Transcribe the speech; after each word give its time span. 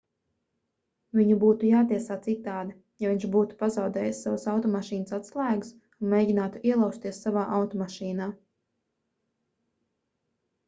viņu 1.17 1.33
būtu 1.41 1.67
jātiesā 1.71 2.15
citādi 2.27 2.73
ja 3.03 3.11
viņš 3.11 3.27
būtu 3.35 3.57
pazaudējis 3.59 4.21
savas 4.27 4.45
automašīnas 4.53 5.13
atslēgas 5.17 5.69
un 5.89 6.09
mēģinātu 6.15 6.61
ielauzties 6.71 7.19
savā 7.27 7.43
automašīnā 7.59 8.31